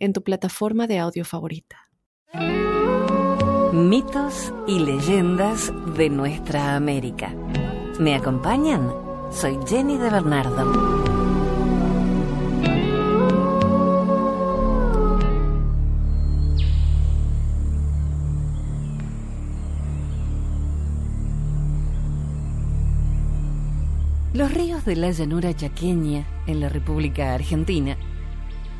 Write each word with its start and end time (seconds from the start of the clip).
en 0.00 0.12
tu 0.12 0.22
plataforma 0.24 0.86
de 0.86 0.98
audio 0.98 1.24
favorita. 1.24 1.88
Mitos 3.72 4.52
y 4.66 4.80
leyendas 4.80 5.72
de 5.96 6.10
nuestra 6.10 6.74
América. 6.74 7.32
¿Me 8.00 8.14
acompañan? 8.14 8.92
Soy 9.30 9.58
Jenny 9.68 9.96
de 9.96 10.10
Bernardo. 10.10 11.10
Los 24.32 24.54
ríos 24.54 24.84
de 24.86 24.96
la 24.96 25.10
llanura 25.10 25.54
chaqueña, 25.54 26.26
en 26.46 26.60
la 26.60 26.70
República 26.70 27.34
Argentina, 27.34 27.98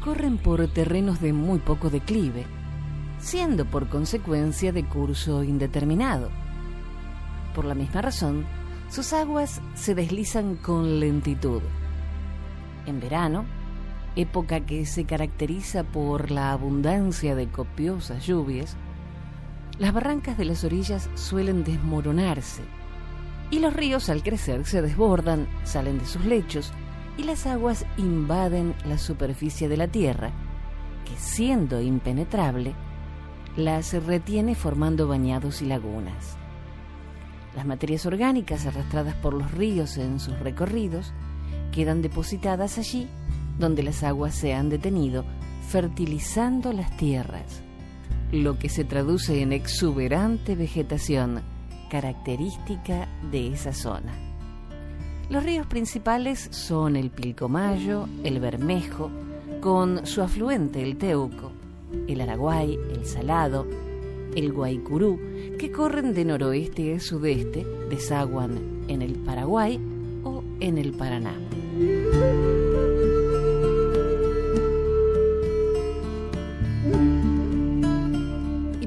corren 0.00 0.38
por 0.38 0.66
terrenos 0.68 1.20
de 1.20 1.32
muy 1.32 1.58
poco 1.58 1.90
declive, 1.90 2.46
siendo 3.18 3.64
por 3.64 3.88
consecuencia 3.88 4.72
de 4.72 4.84
curso 4.84 5.44
indeterminado. 5.44 6.30
Por 7.54 7.64
la 7.64 7.74
misma 7.74 8.02
razón, 8.02 8.46
sus 8.88 9.12
aguas 9.12 9.60
se 9.74 9.94
deslizan 9.94 10.56
con 10.56 10.98
lentitud. 11.00 11.62
En 12.86 12.98
verano, 12.98 13.44
época 14.16 14.60
que 14.60 14.86
se 14.86 15.04
caracteriza 15.04 15.84
por 15.84 16.30
la 16.30 16.52
abundancia 16.52 17.34
de 17.34 17.48
copiosas 17.48 18.26
lluvias, 18.26 18.76
las 19.78 19.92
barrancas 19.92 20.36
de 20.36 20.44
las 20.44 20.64
orillas 20.64 21.08
suelen 21.14 21.64
desmoronarse 21.64 22.62
y 23.50 23.58
los 23.58 23.74
ríos 23.74 24.08
al 24.08 24.22
crecer 24.22 24.64
se 24.64 24.82
desbordan, 24.82 25.48
salen 25.64 25.98
de 25.98 26.06
sus 26.06 26.24
lechos 26.24 26.72
y 27.16 27.24
las 27.24 27.46
aguas 27.46 27.84
invaden 27.96 28.74
la 28.86 28.98
superficie 28.98 29.68
de 29.68 29.76
la 29.76 29.88
tierra, 29.88 30.30
que 31.04 31.16
siendo 31.16 31.80
impenetrable, 31.80 32.74
las 33.56 33.92
retiene 34.04 34.54
formando 34.54 35.08
bañados 35.08 35.62
y 35.62 35.66
lagunas. 35.66 36.36
Las 37.56 37.66
materias 37.66 38.06
orgánicas 38.06 38.66
arrastradas 38.66 39.14
por 39.16 39.34
los 39.34 39.50
ríos 39.52 39.96
en 39.96 40.20
sus 40.20 40.38
recorridos 40.38 41.12
quedan 41.72 42.00
depositadas 42.00 42.78
allí 42.78 43.08
donde 43.58 43.82
las 43.82 44.02
aguas 44.02 44.34
se 44.34 44.54
han 44.54 44.70
detenido, 44.70 45.24
fertilizando 45.68 46.72
las 46.72 46.96
tierras, 46.96 47.62
lo 48.32 48.58
que 48.58 48.68
se 48.68 48.84
traduce 48.84 49.42
en 49.42 49.52
exuberante 49.52 50.56
vegetación 50.56 51.42
característica 51.90 53.08
de 53.30 53.48
esa 53.52 53.72
zona. 53.72 54.29
Los 55.30 55.44
ríos 55.44 55.66
principales 55.66 56.48
son 56.50 56.96
el 56.96 57.10
Pilcomayo, 57.10 58.08
el 58.24 58.40
Bermejo, 58.40 59.10
con 59.60 60.04
su 60.04 60.22
afluente 60.22 60.82
el 60.82 60.96
Teuco, 60.96 61.52
el 62.08 62.20
Araguay, 62.20 62.76
el 62.92 63.06
Salado, 63.06 63.64
el 64.34 64.52
Guaycurú, 64.52 65.20
que 65.56 65.70
corren 65.70 66.14
de 66.14 66.24
noroeste 66.24 66.96
a 66.96 67.00
sudeste, 67.00 67.64
desaguan 67.88 68.84
en 68.88 69.02
el 69.02 69.14
Paraguay 69.14 69.78
o 70.24 70.42
en 70.58 70.78
el 70.78 70.92
Paraná. 70.92 71.34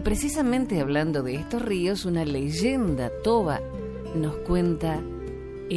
precisamente 0.04 0.80
hablando 0.80 1.24
de 1.24 1.36
estos 1.36 1.62
ríos, 1.62 2.06
una 2.06 2.24
leyenda 2.24 3.10
toba 3.24 3.62
nos 4.14 4.36
cuenta 4.36 5.02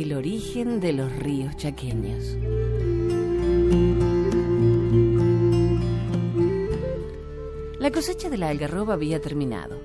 el 0.03 0.13
origen 0.13 0.79
de 0.79 0.93
los 0.93 1.11
ríos 1.17 1.57
chaqueños. 1.57 2.37
La 7.81 7.91
cosecha 7.91 8.29
de 8.29 8.37
la 8.37 8.51
algarroba 8.51 8.95
había 8.95 9.21
terminado. 9.21 9.81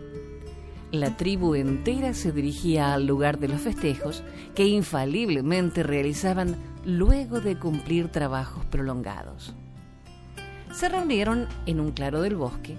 La 0.91 1.16
tribu 1.16 1.55
entera 1.55 2.13
se 2.13 2.33
dirigía 2.33 2.94
al 2.94 3.05
lugar 3.05 3.39
de 3.39 3.47
los 3.47 3.61
festejos 3.61 4.23
que 4.53 4.67
infaliblemente 4.67 5.83
realizaban 5.83 6.57
luego 6.83 7.39
de 7.39 7.57
cumplir 7.57 8.09
trabajos 8.09 8.66
prolongados. 8.66 9.55
Se 10.73 10.89
reunieron 10.89 11.47
en 11.66 11.79
un 11.79 11.91
claro 11.91 12.21
del 12.21 12.35
bosque 12.35 12.77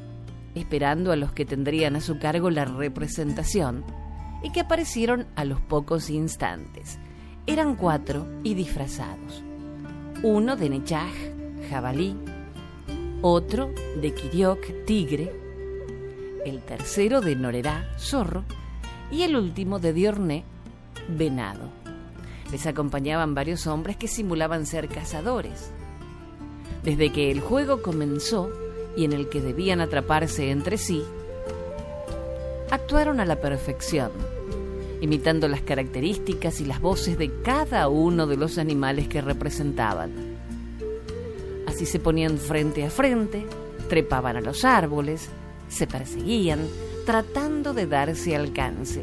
esperando 0.54 1.12
a 1.12 1.16
los 1.16 1.32
que 1.32 1.46
tendrían 1.46 1.96
a 1.96 2.02
su 2.02 2.18
cargo 2.18 2.50
la 2.50 2.66
representación, 2.66 3.84
y 4.42 4.50
que 4.50 4.60
aparecieron 4.60 5.26
a 5.36 5.44
los 5.44 5.60
pocos 5.60 6.10
instantes. 6.10 6.98
Eran 7.44 7.74
cuatro 7.74 8.24
y 8.44 8.54
disfrazados. 8.54 9.42
Uno 10.22 10.54
de 10.54 10.70
Nechaj, 10.70 11.12
jabalí, 11.68 12.16
otro 13.20 13.70
de 14.00 14.14
Kiriok, 14.14 14.84
tigre, 14.86 15.32
el 16.46 16.62
tercero 16.62 17.20
de 17.20 17.34
Norerá, 17.34 17.88
zorro, 17.98 18.44
y 19.10 19.22
el 19.22 19.34
último 19.34 19.80
de 19.80 19.92
Diorné, 19.92 20.44
venado. 21.08 21.68
Les 22.52 22.64
acompañaban 22.66 23.34
varios 23.34 23.66
hombres 23.66 23.96
que 23.96 24.06
simulaban 24.06 24.64
ser 24.64 24.88
cazadores. 24.88 25.72
Desde 26.84 27.10
que 27.10 27.32
el 27.32 27.40
juego 27.40 27.82
comenzó, 27.82 28.50
y 28.96 29.04
en 29.04 29.12
el 29.12 29.28
que 29.28 29.40
debían 29.40 29.80
atraparse 29.80 30.52
entre 30.52 30.78
sí, 30.78 31.02
actuaron 32.70 33.18
a 33.18 33.24
la 33.24 33.40
perfección, 33.40 34.12
imitando 35.02 35.48
las 35.48 35.62
características 35.62 36.60
y 36.60 36.64
las 36.64 36.80
voces 36.80 37.18
de 37.18 37.42
cada 37.42 37.88
uno 37.88 38.28
de 38.28 38.36
los 38.36 38.56
animales 38.56 39.08
que 39.08 39.20
representaban. 39.20 40.12
Así 41.66 41.86
se 41.86 41.98
ponían 41.98 42.38
frente 42.38 42.84
a 42.84 42.90
frente, 42.90 43.44
trepaban 43.88 44.36
a 44.36 44.40
los 44.40 44.64
árboles, 44.64 45.28
se 45.68 45.88
perseguían, 45.88 46.60
tratando 47.04 47.74
de 47.74 47.88
darse 47.88 48.36
alcance. 48.36 49.02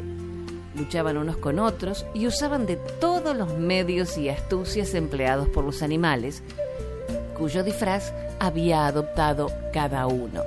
Luchaban 0.74 1.18
unos 1.18 1.36
con 1.36 1.58
otros 1.58 2.06
y 2.14 2.26
usaban 2.26 2.64
de 2.64 2.76
todos 2.76 3.36
los 3.36 3.58
medios 3.58 4.16
y 4.16 4.30
astucias 4.30 4.94
empleados 4.94 5.50
por 5.50 5.64
los 5.64 5.82
animales, 5.82 6.42
cuyo 7.36 7.62
disfraz 7.62 8.14
había 8.38 8.86
adoptado 8.86 9.52
cada 9.74 10.06
uno, 10.06 10.44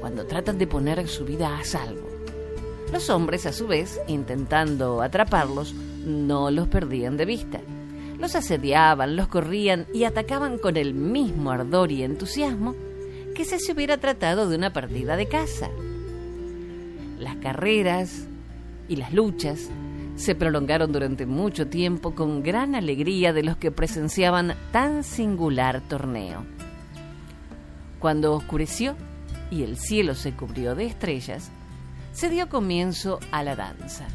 cuando 0.00 0.26
tratan 0.26 0.58
de 0.58 0.66
poner 0.66 1.06
su 1.06 1.24
vida 1.24 1.56
a 1.56 1.64
salvo. 1.64 2.07
Los 2.92 3.10
hombres, 3.10 3.44
a 3.46 3.52
su 3.52 3.66
vez, 3.66 4.00
intentando 4.08 5.02
atraparlos, 5.02 5.74
no 6.06 6.50
los 6.50 6.68
perdían 6.68 7.16
de 7.16 7.26
vista. 7.26 7.60
Los 8.18 8.34
asediaban, 8.34 9.14
los 9.14 9.28
corrían 9.28 9.86
y 9.92 10.04
atacaban 10.04 10.58
con 10.58 10.76
el 10.76 10.94
mismo 10.94 11.50
ardor 11.50 11.92
y 11.92 12.02
entusiasmo 12.02 12.74
que 13.34 13.44
si 13.44 13.60
se 13.60 13.72
hubiera 13.72 13.98
tratado 13.98 14.48
de 14.48 14.56
una 14.56 14.72
partida 14.72 15.16
de 15.16 15.28
caza. 15.28 15.68
Las 17.18 17.36
carreras 17.36 18.26
y 18.88 18.96
las 18.96 19.12
luchas 19.12 19.68
se 20.16 20.34
prolongaron 20.34 20.90
durante 20.90 21.26
mucho 21.26 21.68
tiempo 21.68 22.14
con 22.14 22.42
gran 22.42 22.74
alegría 22.74 23.32
de 23.32 23.44
los 23.44 23.56
que 23.56 23.70
presenciaban 23.70 24.54
tan 24.72 25.04
singular 25.04 25.80
torneo. 25.82 26.44
Cuando 28.00 28.34
oscureció 28.34 28.96
y 29.50 29.62
el 29.62 29.76
cielo 29.76 30.14
se 30.14 30.32
cubrió 30.32 30.74
de 30.74 30.86
estrellas, 30.86 31.52
se 32.12 32.30
dio 32.30 32.48
comienzo 32.48 33.20
a 33.30 33.42
la 33.42 33.56
danza. 33.56 34.06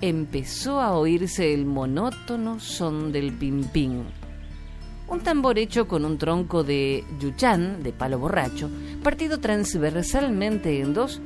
Empezó 0.00 0.80
a 0.80 0.92
oírse 0.92 1.52
el 1.52 1.66
monótono 1.66 2.58
son 2.58 3.12
del 3.12 3.32
pimpín, 3.32 4.04
un 5.10 5.20
tambor 5.20 5.58
hecho 5.58 5.88
con 5.88 6.04
un 6.04 6.18
tronco 6.18 6.62
de 6.62 7.04
yuchán, 7.18 7.82
de 7.82 7.92
palo 7.92 8.18
borracho, 8.18 8.70
partido 9.02 9.38
transversalmente 9.38 10.80
en 10.80 10.94
dos 10.94 11.20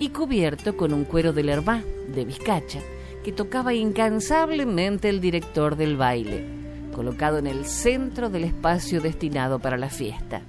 y 0.00 0.08
cubierto 0.08 0.76
con 0.76 0.92
un 0.92 1.04
cuero 1.04 1.32
de 1.32 1.44
lerba, 1.44 1.80
de 2.12 2.24
vizcacha, 2.24 2.80
que 3.22 3.32
tocaba 3.32 3.74
incansablemente 3.74 5.08
el 5.08 5.20
director 5.20 5.76
del 5.76 5.96
baile, 5.96 6.44
colocado 6.94 7.38
en 7.38 7.46
el 7.46 7.64
centro 7.64 8.28
del 8.28 8.44
espacio 8.44 9.00
destinado 9.00 9.60
para 9.60 9.76
la 9.76 9.88
fiesta. 9.88 10.42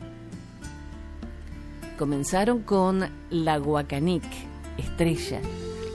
Comenzaron 1.97 2.63
con 2.63 3.07
la 3.29 3.57
guacanic, 3.57 4.23
estrella, 4.79 5.41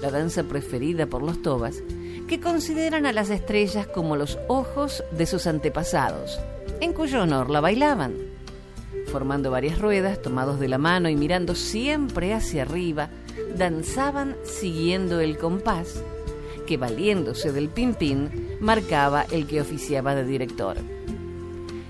la 0.00 0.10
danza 0.10 0.44
preferida 0.44 1.06
por 1.06 1.22
los 1.22 1.42
tobas, 1.42 1.82
que 2.28 2.40
consideran 2.40 3.06
a 3.06 3.12
las 3.12 3.30
estrellas 3.30 3.86
como 3.86 4.16
los 4.16 4.38
ojos 4.48 5.04
de 5.12 5.26
sus 5.26 5.46
antepasados, 5.46 6.40
en 6.80 6.92
cuyo 6.92 7.22
honor 7.22 7.50
la 7.50 7.60
bailaban. 7.60 8.14
formando 9.10 9.50
varias 9.50 9.78
ruedas, 9.78 10.20
tomados 10.22 10.58
de 10.58 10.66
la 10.66 10.78
mano 10.78 11.08
y 11.08 11.14
mirando 11.14 11.54
siempre 11.54 12.34
hacia 12.34 12.62
arriba, 12.62 13.10
danzaban 13.56 14.36
siguiendo 14.42 15.20
el 15.20 15.38
compás 15.38 16.02
que, 16.66 16.76
valiéndose 16.76 17.52
del 17.52 17.68
pin-pin, 17.68 18.56
marcaba 18.60 19.24
el 19.30 19.46
que 19.46 19.60
oficiaba 19.60 20.14
de 20.14 20.24
director. 20.24 20.78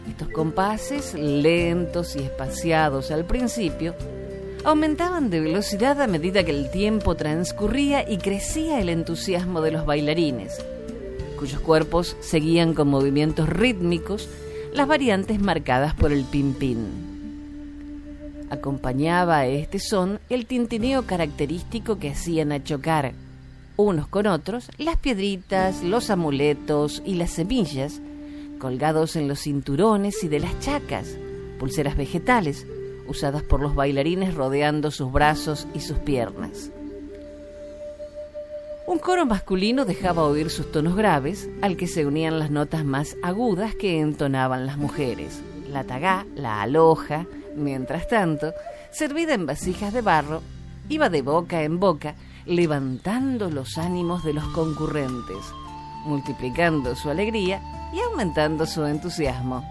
Estos 0.09 0.29
compases, 0.31 1.15
lentos 1.15 2.17
y 2.17 2.21
espaciados 2.21 3.11
al 3.11 3.25
principio, 3.25 3.95
aumentaban 4.65 5.29
de 5.29 5.41
velocidad 5.41 6.01
a 6.01 6.07
medida 6.07 6.43
que 6.43 6.51
el 6.51 6.71
tiempo 6.71 7.15
transcurría 7.15 8.09
y 8.09 8.17
crecía 8.19 8.81
el 8.81 8.89
entusiasmo 8.89 9.61
de 9.61 9.71
los 9.71 9.85
bailarines, 9.85 10.59
cuyos 11.39 11.61
cuerpos 11.61 12.17
seguían 12.21 12.73
con 12.73 12.89
movimientos 12.89 13.49
rítmicos 13.49 14.29
las 14.73 14.89
variantes 14.89 15.39
marcadas 15.39 15.95
por 15.95 16.13
el 16.13 16.25
pin-pin. 16.25 17.13
Acompañaba 18.51 19.39
a 19.39 19.47
este 19.47 19.79
son 19.79 20.19
el 20.31 20.47
tintineo 20.47 21.07
característico 21.07 21.99
que 21.99 22.11
hacían 22.11 22.51
a 22.53 22.65
chocar, 22.65 23.13
unos 23.77 24.07
con 24.07 24.27
otros, 24.27 24.71
las 24.79 24.97
piedritas, 24.97 25.83
los 25.83 26.09
amuletos 26.09 27.03
y 27.05 27.15
las 27.15 27.31
semillas, 27.31 28.01
colgados 28.59 29.17
en 29.17 29.29
los 29.29 29.41
cinturones 29.41 30.25
y 30.25 30.29
de 30.29 30.41
las 30.41 30.59
chacas, 30.61 31.19
pulseras 31.59 31.97
vegetales, 31.97 32.67
usadas 33.07 33.43
por 33.43 33.61
los 33.61 33.75
bailarines 33.75 34.35
rodeando 34.35 34.91
sus 34.91 35.13
brazos 35.13 35.67
y 35.75 35.81
sus 35.81 35.99
piernas. 35.99 36.71
Un 38.87 38.99
coro 38.99 39.25
masculino 39.25 39.87
dejaba 39.87 40.25
oír 40.25 40.51
sus 40.51 40.71
tonos 40.71 40.95
graves, 40.95 41.49
al 41.63 41.77
que 41.77 41.87
se 41.87 42.05
unían 42.05 42.39
las 42.39 42.51
notas 42.51 42.85
más 42.85 43.17
agudas 43.23 43.75
que 43.75 43.99
entonaban 43.99 44.67
las 44.67 44.77
mujeres, 44.77 45.41
la 45.71 45.85
tagaá, 45.85 46.27
la 46.35 46.61
aloja, 46.61 47.27
mientras 47.57 48.07
tanto, 48.09 48.53
servida 48.91 49.33
en 49.33 49.47
vasijas 49.47 49.95
de 49.95 50.03
barro, 50.03 50.43
iba 50.91 51.09
de 51.09 51.23
boca 51.23 51.63
en 51.63 51.81
boca, 51.81 52.15
levantando 52.45 53.51
los 53.51 53.79
ánimos 53.79 54.23
de 54.23 54.35
los 54.35 54.45
concurrentes, 54.49 55.39
multiplicando 56.05 56.95
su 56.95 57.09
alegría 57.09 57.63
y 57.95 58.01
aumentando 58.01 58.67
su 58.67 58.85
entusiasmo. 58.85 59.65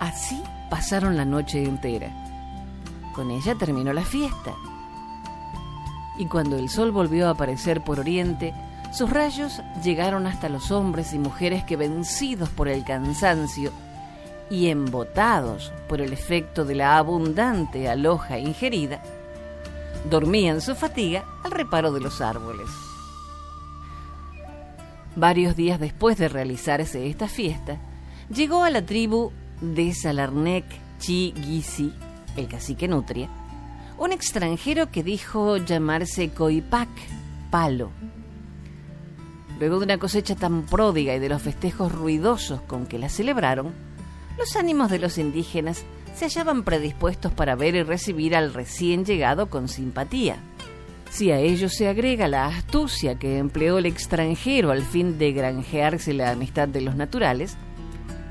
Así 0.00 0.42
pasaron 0.68 1.16
la 1.16 1.24
noche 1.24 1.62
entera. 1.62 2.25
Con 3.16 3.30
ella 3.30 3.54
terminó 3.54 3.94
la 3.94 4.04
fiesta. 4.04 4.54
Y 6.18 6.26
cuando 6.26 6.56
el 6.56 6.68
sol 6.68 6.92
volvió 6.92 7.26
a 7.26 7.30
aparecer 7.30 7.82
por 7.82 7.98
oriente, 7.98 8.52
sus 8.92 9.08
rayos 9.08 9.62
llegaron 9.82 10.26
hasta 10.26 10.50
los 10.50 10.70
hombres 10.70 11.14
y 11.14 11.18
mujeres 11.18 11.64
que 11.64 11.76
vencidos 11.76 12.50
por 12.50 12.68
el 12.68 12.84
cansancio 12.84 13.72
y 14.50 14.68
embotados 14.68 15.72
por 15.88 16.02
el 16.02 16.12
efecto 16.12 16.66
de 16.66 16.74
la 16.74 16.98
abundante 16.98 17.88
aloja 17.88 18.38
ingerida, 18.38 19.02
dormían 20.10 20.60
su 20.60 20.74
fatiga 20.74 21.24
al 21.42 21.50
reparo 21.50 21.92
de 21.92 22.00
los 22.00 22.20
árboles. 22.20 22.68
Varios 25.16 25.56
días 25.56 25.80
después 25.80 26.18
de 26.18 26.28
realizarse 26.28 27.08
esta 27.08 27.28
fiesta, 27.28 27.78
llegó 28.28 28.62
a 28.62 28.70
la 28.70 28.84
tribu 28.84 29.32
de 29.60 29.94
Salarnec 29.94 30.66
Chi 30.98 31.32
Gisi, 31.34 31.92
el 32.36 32.48
cacique 32.48 32.88
Nutria, 32.88 33.28
un 33.98 34.12
extranjero 34.12 34.90
que 34.90 35.02
dijo 35.02 35.56
llamarse 35.56 36.30
Coipac, 36.30 36.88
palo. 37.50 37.90
Luego 39.58 39.78
de 39.78 39.84
una 39.84 39.98
cosecha 39.98 40.34
tan 40.34 40.62
pródiga 40.64 41.14
y 41.14 41.18
de 41.18 41.30
los 41.30 41.40
festejos 41.40 41.92
ruidosos 41.92 42.60
con 42.62 42.86
que 42.86 42.98
la 42.98 43.08
celebraron, 43.08 43.72
los 44.38 44.54
ánimos 44.56 44.90
de 44.90 44.98
los 44.98 45.16
indígenas 45.16 45.84
se 46.14 46.26
hallaban 46.26 46.62
predispuestos 46.62 47.32
para 47.32 47.56
ver 47.56 47.74
y 47.74 47.82
recibir 47.82 48.36
al 48.36 48.52
recién 48.52 49.04
llegado 49.04 49.48
con 49.48 49.68
simpatía. 49.68 50.36
Si 51.10 51.30
a 51.30 51.38
ello 51.38 51.68
se 51.68 51.88
agrega 51.88 52.28
la 52.28 52.46
astucia 52.46 53.18
que 53.18 53.38
empleó 53.38 53.78
el 53.78 53.86
extranjero 53.86 54.70
al 54.70 54.82
fin 54.82 55.18
de 55.18 55.32
granjearse 55.32 56.12
la 56.12 56.32
amistad 56.32 56.68
de 56.68 56.82
los 56.82 56.96
naturales, 56.96 57.56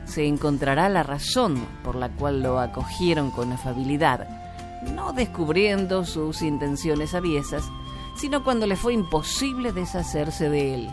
se 0.05 0.27
encontrará 0.27 0.87
la 0.89 1.03
razón 1.03 1.65
por 1.83 1.95
la 1.95 2.09
cual 2.09 2.41
lo 2.41 2.59
acogieron 2.59 3.31
con 3.31 3.51
afabilidad, 3.51 4.27
no 4.93 5.13
descubriendo 5.13 6.05
sus 6.05 6.41
intenciones 6.41 7.13
aviesas, 7.13 7.63
sino 8.15 8.43
cuando 8.43 8.67
le 8.67 8.75
fue 8.75 8.93
imposible 8.93 9.71
deshacerse 9.71 10.49
de 10.49 10.75
él. 10.75 10.89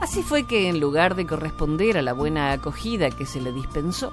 Así 0.00 0.22
fue 0.22 0.46
que 0.46 0.68
en 0.68 0.80
lugar 0.80 1.14
de 1.16 1.26
corresponder 1.26 1.98
a 1.98 2.02
la 2.02 2.12
buena 2.12 2.52
acogida 2.52 3.10
que 3.10 3.26
se 3.26 3.40
le 3.40 3.52
dispensó, 3.52 4.12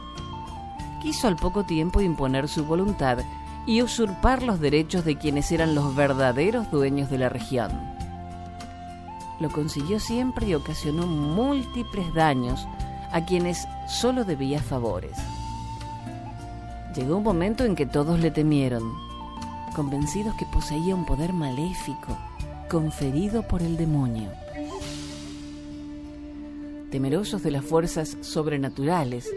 quiso 1.02 1.28
al 1.28 1.36
poco 1.36 1.64
tiempo 1.64 2.02
imponer 2.02 2.48
su 2.48 2.66
voluntad 2.66 3.20
y 3.68 3.82
usurpar 3.82 4.44
los 4.44 4.60
derechos 4.60 5.06
de 5.06 5.18
quienes 5.18 5.52
eran 5.52 5.76
los 5.76 5.96
verdaderos 5.96 6.70
dueños 6.72 7.10
de 7.10 7.18
la 7.18 7.30
región. 7.30 7.72
Lo 9.40 9.50
consiguió 9.50 10.00
siempre 10.00 10.48
y 10.48 10.56
ocasionó 10.56 11.06
múltiples 11.08 12.14
daños 12.14 12.68
a 13.12 13.26
quienes 13.26 13.68
solo 13.88 14.24
debía 14.24 14.62
favores. 14.62 15.18
Llegó 16.96 17.18
un 17.18 17.24
momento 17.24 17.66
en 17.66 17.76
que 17.76 17.86
todos 17.86 18.20
le 18.20 18.32
temieron, 18.32 18.84
convencidos 19.76 20.36
que 20.36 20.46
poseía 20.46 20.96
un 20.96 21.06
poder 21.06 21.34
maléfico 21.34 22.18
conferido 22.70 23.44
por 23.44 23.62
el 23.62 23.78
demonio. 23.78 24.30
Temerosos 26.92 27.44
de 27.44 27.52
las 27.52 27.66
fuerzas 27.66 28.18
sobrenaturales, 28.22 29.30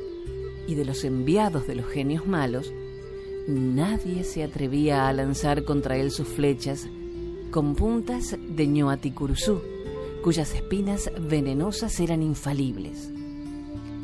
y 0.69 0.75
de 0.75 0.85
los 0.85 1.03
enviados 1.03 1.67
de 1.67 1.75
los 1.75 1.87
genios 1.87 2.27
malos, 2.27 2.71
nadie 3.49 4.23
se 4.23 4.45
atrevía 4.45 5.09
a 5.09 5.13
lanzar 5.15 5.65
contra 5.65 5.97
él 5.97 6.11
sus 6.11 6.29
flechas 6.29 6.87
con 7.51 7.75
puntas 7.75 8.37
de 8.39 8.67
ñoaticuruzú, 8.67 9.63
cuyas 10.23 10.55
espinas 10.55 11.11
venenosas 11.19 11.99
eran 12.01 12.23
infalibles. 12.23 13.11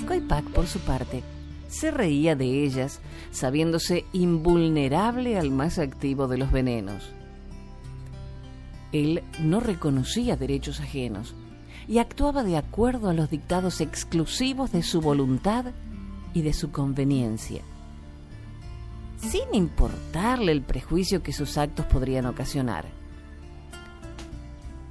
Coipac, 0.07 0.45
por 0.51 0.67
su 0.67 0.79
parte, 0.81 1.23
se 1.69 1.91
reía 1.91 2.37
de 2.37 2.65
ellas, 2.65 3.01
sabiéndose 3.31 4.05
invulnerable 4.13 5.39
al 5.39 5.51
más 5.51 5.79
activo 5.79 6.29
de 6.29 6.39
los 6.39 6.53
venenos. 6.53 7.13
Él 8.93 9.25
no 9.41 9.59
reconocía 9.59 10.37
derechos 10.37 10.81
ajenos 10.81 11.35
y 11.89 11.99
actuaba 11.99 12.45
de 12.45 12.57
acuerdo 12.57 13.09
a 13.09 13.15
los 13.15 13.29
dictados 13.29 13.81
exclusivos 13.81 14.71
de 14.73 14.83
su 14.83 15.01
voluntad 15.01 15.67
y 16.33 16.43
de 16.43 16.53
su 16.53 16.71
conveniencia, 16.71 17.63
sin 19.19 19.53
importarle 19.53 20.53
el 20.53 20.63
prejuicio 20.63 21.23
que 21.23 21.33
sus 21.33 21.59
actos 21.59 21.87
podrían 21.87 22.27
ocasionar. 22.27 22.87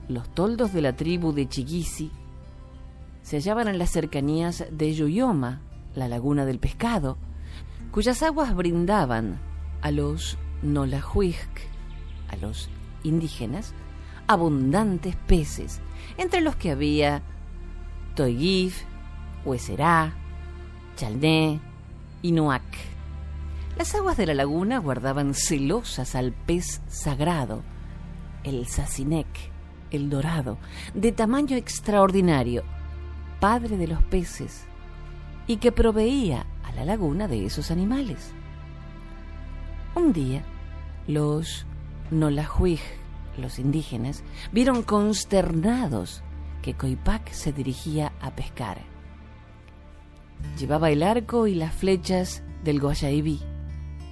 Los 0.10 0.28
toldos 0.30 0.74
de 0.74 0.82
la 0.82 0.96
tribu 0.98 1.32
de 1.32 1.48
Chiguisi 1.48 2.12
se 3.24 3.38
hallaban 3.38 3.68
en 3.68 3.80
las 3.80 3.89
cercanías 3.89 4.65
de 4.70 4.94
Yoyoma, 4.94 5.62
la 5.96 6.08
laguna 6.08 6.46
del 6.46 6.60
pescado, 6.60 7.18
cuyas 7.92 8.22
aguas 8.22 8.53
brindaban 8.53 9.39
a 9.82 9.92
los 9.92 10.38
Nolahuic, 10.62 11.70
a 12.30 12.36
los 12.36 12.70
indígenas, 13.03 13.74
abundantes 14.27 15.15
peces, 15.15 15.80
entre 16.18 16.42
los 16.42 16.56
que 16.56 16.72
había 16.72 17.22
Toigif, 18.15 18.84
Hueserá, 19.46 20.13
Chalné 20.96 21.60
y 22.22 22.32
Noac. 22.32 22.63
Las 23.77 23.96
aguas 23.96 24.18
de 24.18 24.27
la 24.27 24.34
laguna 24.34 24.80
guardaban 24.80 25.34
celosas 25.34 26.15
al 26.15 26.32
pez 26.32 26.82
sagrado, 26.88 27.63
el 28.44 28.68
sacinec, 28.68 29.27
el 29.92 30.10
dorado, 30.10 30.58
de 30.94 31.12
tamaño 31.12 31.56
extraordinario, 31.56 32.63
padre 33.44 33.76
de 33.76 33.88
los 33.88 34.02
peces, 34.04 34.64
y 35.48 35.58
que 35.58 35.74
proveía 35.74 36.46
a 36.64 36.72
la 36.72 36.86
laguna 36.86 37.28
de 37.28 37.46
esos 37.46 37.72
animales. 37.72 38.32
Un 39.96 40.14
día, 40.14 40.46
los 41.08 41.66
Nolahuij, 42.10 42.80
los 43.38 43.60
indígenas, 43.60 44.24
vieron 44.54 44.82
consternados 44.82 46.24
que 46.62 46.76
Coipac 46.76 47.34
se 47.34 47.52
dirigía 47.52 48.14
a 48.22 48.32
pescar. 48.32 48.78
Llevaba 50.58 50.90
el 50.90 51.04
arco 51.04 51.46
y 51.46 51.54
las 51.54 51.74
flechas 51.74 52.44
del 52.64 52.80
Guayaibí. 52.80 53.42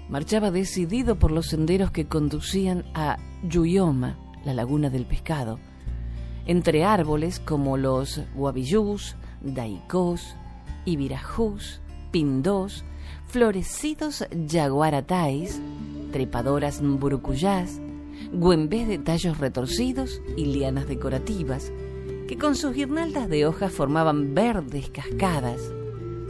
Marchaba 0.10 0.52
decidido 0.52 1.18
por 1.18 1.32
los 1.32 1.46
senderos 1.46 1.92
que 1.92 2.06
conducían 2.06 2.84
a 2.94 3.16
Yuyoma, 3.44 4.18
la 4.44 4.54
laguna 4.54 4.90
del 4.90 5.06
pescado, 5.06 5.58
entre 6.46 6.84
árboles 6.84 7.40
como 7.40 7.78
los 7.78 8.20
guavillús, 8.36 9.16
daicós, 9.42 10.36
ibirajús, 10.86 11.82
pindós, 12.12 12.84
florecidos 13.28 14.26
yaguaratais, 14.48 15.60
trepadoras 16.12 16.82
burucuyás, 16.82 17.80
güembés 18.34 18.88
de 18.88 18.98
tallos 18.98 19.38
retorcidos 19.38 20.22
y 20.38 20.46
lianas 20.46 20.88
decorativas, 20.88 21.72
que 22.28 22.38
con 22.38 22.56
sus 22.56 22.74
guirnaldas 22.74 23.30
de 23.30 23.46
hojas 23.46 23.72
formaban 23.72 24.34
verdes 24.34 24.90
cascadas 24.90 25.62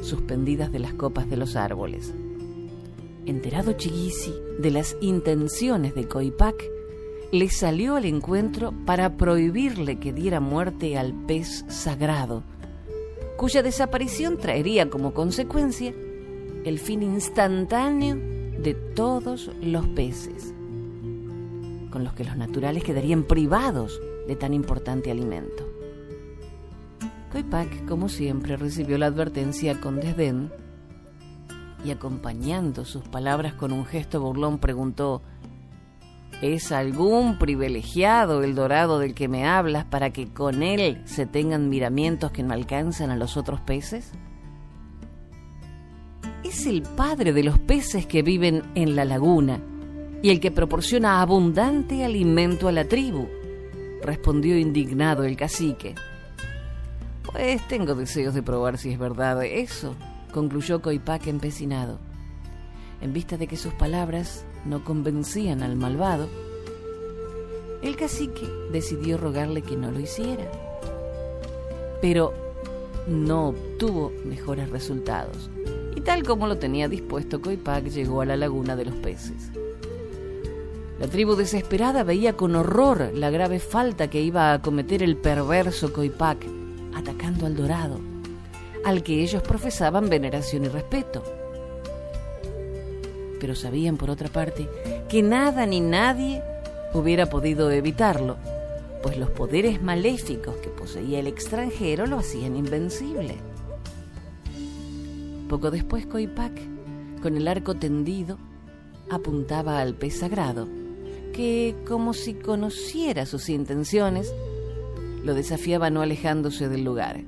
suspendidas 0.01 0.71
de 0.71 0.79
las 0.79 0.93
copas 0.93 1.29
de 1.29 1.37
los 1.37 1.55
árboles. 1.55 2.13
enterado 3.25 3.73
Chiguisi 3.73 4.33
de 4.59 4.71
las 4.71 4.97
intenciones 4.99 5.93
de 5.93 6.07
Coipac, 6.07 6.55
le 7.31 7.49
salió 7.49 7.95
al 7.95 8.05
encuentro 8.05 8.73
para 8.85 9.15
prohibirle 9.15 9.99
que 9.99 10.11
diera 10.11 10.39
muerte 10.39 10.97
al 10.97 11.13
pez 11.13 11.63
sagrado, 11.69 12.43
cuya 13.41 13.63
desaparición 13.63 14.37
traería 14.37 14.87
como 14.91 15.15
consecuencia 15.15 15.95
el 16.63 16.77
fin 16.77 17.01
instantáneo 17.01 18.15
de 18.61 18.75
todos 18.75 19.49
los 19.63 19.87
peces, 19.87 20.53
con 21.89 22.03
los 22.03 22.13
que 22.13 22.23
los 22.23 22.37
naturales 22.37 22.83
quedarían 22.83 23.23
privados 23.23 23.99
de 24.27 24.35
tan 24.35 24.53
importante 24.53 25.09
alimento. 25.09 25.67
Coipac, 27.31 27.87
como 27.87 28.09
siempre, 28.09 28.57
recibió 28.57 28.99
la 28.99 29.07
advertencia 29.07 29.81
con 29.81 29.99
desdén 29.99 30.51
y 31.83 31.89
acompañando 31.89 32.85
sus 32.85 33.07
palabras 33.07 33.55
con 33.55 33.71
un 33.71 33.87
gesto 33.87 34.21
burlón 34.21 34.59
preguntó 34.59 35.23
¿Es 36.41 36.71
algún 36.71 37.37
privilegiado 37.37 38.43
el 38.43 38.55
dorado 38.55 38.97
del 38.97 39.13
que 39.13 39.27
me 39.27 39.45
hablas 39.45 39.85
para 39.85 40.11
que 40.11 40.27
con 40.27 40.63
él 40.63 41.01
se 41.05 41.27
tengan 41.27 41.69
miramientos 41.69 42.31
que 42.31 42.41
no 42.41 42.53
alcanzan 42.53 43.11
a 43.11 43.15
los 43.15 43.37
otros 43.37 43.61
peces? 43.61 44.11
Es 46.43 46.65
el 46.65 46.81
padre 46.81 47.31
de 47.33 47.43
los 47.43 47.59
peces 47.59 48.07
que 48.07 48.23
viven 48.23 48.63
en 48.73 48.95
la 48.95 49.05
laguna 49.05 49.59
y 50.23 50.29
el 50.29 50.39
que 50.39 50.51
proporciona 50.51 51.21
abundante 51.21 52.03
alimento 52.03 52.67
a 52.67 52.71
la 52.71 52.85
tribu, 52.85 53.27
respondió 54.01 54.57
indignado 54.57 55.23
el 55.23 55.35
cacique. 55.35 55.95
Pues 57.23 57.65
tengo 57.67 57.93
deseos 57.95 58.33
de 58.33 58.43
probar 58.43 58.77
si 58.77 58.91
es 58.91 58.99
verdad 58.99 59.43
eso, 59.43 59.95
concluyó 60.33 60.81
Coipac 60.81 61.27
empecinado. 61.27 61.99
En 63.01 63.13
vista 63.13 63.37
de 63.37 63.47
que 63.47 63.57
sus 63.57 63.73
palabras 63.73 64.45
no 64.65 64.83
convencían 64.83 65.63
al 65.63 65.75
malvado, 65.75 66.27
el 67.81 67.95
cacique 67.95 68.47
decidió 68.71 69.17
rogarle 69.17 69.61
que 69.61 69.75
no 69.75 69.91
lo 69.91 69.99
hiciera. 69.99 70.49
Pero 72.01 72.33
no 73.07 73.49
obtuvo 73.49 74.11
mejores 74.25 74.69
resultados, 74.69 75.49
y 75.95 76.01
tal 76.01 76.23
como 76.23 76.47
lo 76.47 76.57
tenía 76.57 76.87
dispuesto, 76.87 77.41
Coipac 77.41 77.85
llegó 77.85 78.21
a 78.21 78.25
la 78.25 78.37
laguna 78.37 78.75
de 78.75 78.85
los 78.85 78.95
peces. 78.95 79.49
La 80.99 81.07
tribu 81.07 81.35
desesperada 81.35 82.03
veía 82.03 82.37
con 82.37 82.55
horror 82.55 83.11
la 83.15 83.31
grave 83.31 83.59
falta 83.59 84.09
que 84.09 84.21
iba 84.21 84.53
a 84.53 84.61
cometer 84.61 85.01
el 85.01 85.17
perverso 85.17 85.91
Coipac, 85.91 86.45
atacando 86.93 87.47
al 87.47 87.55
dorado, 87.55 87.99
al 88.85 89.01
que 89.01 89.23
ellos 89.23 89.41
profesaban 89.41 90.09
veneración 90.09 90.65
y 90.65 90.67
respeto 90.67 91.23
pero 93.41 93.55
sabían 93.55 93.97
por 93.97 94.11
otra 94.11 94.29
parte 94.29 94.69
que 95.09 95.23
nada 95.23 95.65
ni 95.65 95.81
nadie 95.81 96.43
hubiera 96.93 97.25
podido 97.25 97.71
evitarlo, 97.71 98.37
pues 99.01 99.17
los 99.17 99.31
poderes 99.31 99.81
maléficos 99.81 100.55
que 100.57 100.69
poseía 100.69 101.19
el 101.19 101.27
extranjero 101.27 102.05
lo 102.05 102.19
hacían 102.19 102.55
invencible. 102.55 103.35
Poco 105.49 105.71
después 105.71 106.05
Coipac, 106.05 106.53
con 107.23 107.35
el 107.35 107.47
arco 107.47 107.73
tendido, 107.75 108.37
apuntaba 109.09 109.81
al 109.81 109.95
pez 109.95 110.19
sagrado, 110.19 110.67
que, 111.33 111.75
como 111.87 112.13
si 112.13 112.35
conociera 112.35 113.25
sus 113.25 113.49
intenciones, 113.49 114.31
lo 115.25 115.33
desafiaba 115.33 115.89
no 115.89 116.01
alejándose 116.01 116.69
del 116.69 116.83
lugar. 116.83 117.21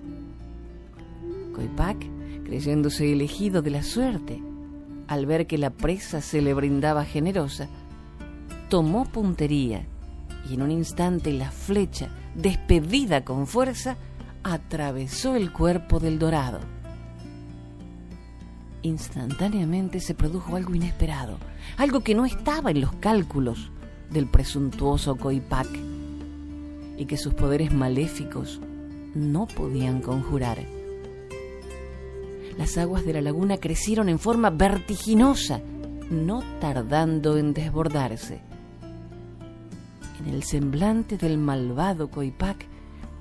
Coipac, 1.56 1.98
creyéndose 2.44 3.12
elegido 3.12 3.62
de 3.62 3.72
la 3.72 3.84
suerte, 3.84 4.42
al 5.08 5.26
ver 5.26 5.48
que 5.48 5.58
la 5.58 5.70
presa 5.70 6.22
se 6.22 6.42
le 6.42 6.54
brindaba 6.54 7.06
generosa, 7.06 7.68
tomó 8.70 9.06
puntería 9.06 9.86
y 10.50 10.56
en 10.56 10.62
un 10.62 10.72
instante 10.72 11.32
la 11.32 11.52
flecha, 11.52 12.10
despedida 12.36 13.24
con 13.24 13.48
fuerza, 13.48 13.98
atravesó 14.44 15.36
el 15.36 15.52
cuerpo 15.52 16.00
del 16.00 16.20
dorado. 16.20 16.60
Instantáneamente 18.82 20.00
se 20.02 20.14
produjo 20.14 20.56
algo 20.56 20.76
inesperado, 20.76 21.38
algo 21.78 22.02
que 22.02 22.16
no 22.16 22.26
estaba 22.26 22.72
en 22.72 22.82
los 22.82 22.94
cálculos 22.94 23.72
del 24.10 24.28
presuntuoso 24.28 25.16
Coipac 25.16 25.70
y 26.98 27.06
que 27.06 27.18
sus 27.18 27.34
poderes 27.34 27.74
maléficos 27.74 28.60
no 29.16 29.48
podían 29.48 30.02
conjurar 30.02 30.60
las 32.58 32.78
aguas 32.78 33.06
de 33.06 33.14
la 33.14 33.22
laguna 33.22 33.58
crecieron 33.58 34.10
en 34.10 34.20
forma 34.20 34.50
vertiginosa, 34.50 35.62
no 36.10 36.44
tardando 36.60 37.38
en 37.38 37.54
desbordarse. 37.54 38.42
En 40.20 40.34
el 40.34 40.44
semblante 40.44 41.18
del 41.18 41.38
malvado 41.38 42.10
Coipac 42.10 42.66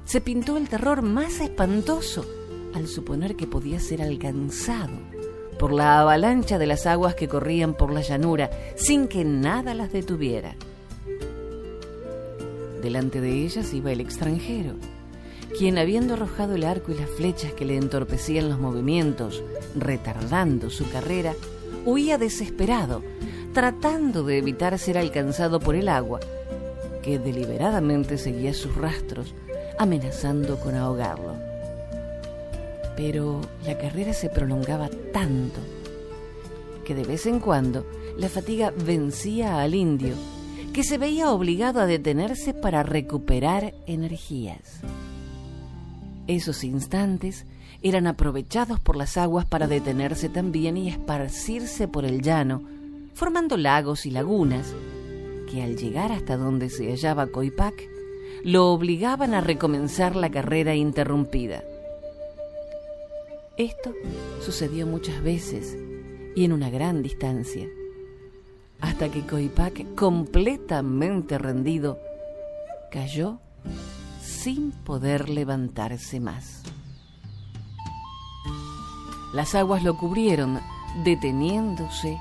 se 0.05 0.21
pintó 0.21 0.57
el 0.57 0.69
terror 0.69 1.03
más 1.03 1.41
espantoso 1.41 2.25
al 2.75 2.87
suponer 2.87 3.37
que 3.37 3.47
podía 3.47 3.81
ser 3.81 4.03
alcanzado 4.03 4.93
por 5.59 5.73
la 5.73 6.01
avalancha 6.01 6.59
de 6.59 6.67
las 6.67 6.87
aguas 6.87 7.15
que 7.15 7.29
corrían 7.29 7.75
por 7.75 7.93
la 7.93 8.01
llanura 8.01 8.51
sin 8.77 9.09
que 9.09 9.25
nada 9.25 9.75
las 9.75 9.93
detuviera. 9.93 10.55
Delante 12.83 13.21
de 13.21 13.45
ellas 13.45 13.73
iba 13.73 13.93
el 13.93 14.01
extranjero, 14.01 14.75
quien 15.57 15.79
habiendo 15.79 16.15
arrojado 16.15 16.55
el 16.55 16.65
arco 16.65 16.93
y 16.93 16.95
las 16.97 17.11
flechas 17.11 17.53
que 17.53 17.65
le 17.65 17.77
entorpecían 17.77 18.49
los 18.49 18.59
movimientos, 18.59 19.43
retardando 19.77 20.71
su 20.71 20.89
carrera, 20.91 21.35
huía 21.85 22.19
desesperado, 22.19 23.03
tratando 23.53 24.23
de 24.23 24.39
evitar 24.39 24.79
ser 24.79 24.99
alcanzado 24.99 25.61
por 25.61 25.75
el 25.75 25.89
agua, 25.89 26.21
que 27.03 27.19
deliberadamente 27.19 28.17
seguía 28.19 28.55
sus 28.55 28.75
rastros, 28.75 29.35
amenazando 29.79 30.59
con 30.59 30.75
ahogarlo. 30.75 31.35
Pero 32.97 33.41
la 33.67 33.77
carrera 33.79 34.13
se 34.13 34.29
prolongaba 34.29 34.89
tanto 35.13 35.61
que 36.85 36.95
de 36.95 37.05
vez 37.05 37.27
en 37.27 37.41
cuando 37.41 37.87
la 38.19 38.29
fatiga 38.29 38.73
vencía 38.85 39.61
al 39.61 39.75
indio, 39.75 40.15
que 40.73 40.85
se 40.85 40.99
veía 40.99 41.31
obligado 41.31 41.81
a 41.81 41.87
detenerse 41.87 42.55
para 42.55 42.83
recuperar 42.83 43.75
energías. 43.87 44.81
Esos 46.27 46.63
instantes 46.63 47.47
eran 47.83 48.07
aprovechados 48.07 48.79
por 48.79 48.97
las 48.97 49.17
aguas 49.17 49.45
para 49.45 49.67
detenerse 49.67 50.29
también 50.29 50.77
y 50.77 50.89
esparcirse 50.89 51.89
por 51.89 52.05
el 52.05 52.23
llano, 52.23 52.63
formando 53.15 53.57
lagos 53.57 54.07
y 54.07 54.11
lagunas, 54.11 54.73
que 55.51 55.63
al 55.63 55.77
llegar 55.77 56.13
hasta 56.13 56.37
donde 56.37 56.71
se 56.71 56.91
hallaba 56.91 57.27
Coipac, 57.27 57.75
lo 58.45 58.73
obligaban 58.73 59.35
a 59.35 59.41
recomenzar 59.41 60.17
la 60.17 60.31
carrera 60.31 60.75
interrumpida. 60.75 61.65
Esto 63.57 63.93
sucedió 64.41 64.87
muchas 64.87 65.23
veces 65.23 65.77
y 66.35 66.45
en 66.45 66.53
una 66.53 66.71
gran 66.71 67.03
distancia, 67.03 67.69
hasta 68.81 69.11
que 69.11 69.27
Coipac, 69.27 69.95
completamente 69.95 71.37
rendido, 71.37 71.99
cayó 72.91 73.41
sin 74.23 74.71
poder 74.71 75.29
levantarse 75.29 76.21
más. 76.21 76.63
Las 79.35 79.55
aguas 79.55 79.83
lo 79.83 79.97
cubrieron, 79.97 80.61
deteniéndose 81.05 82.19